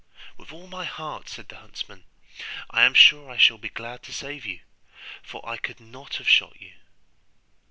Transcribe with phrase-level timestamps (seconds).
[0.35, 2.05] 'With all my heart,' said the huntsman;
[2.71, 4.61] 'I am sure I shall be glad to save you,
[5.21, 6.73] for I could not have shot you.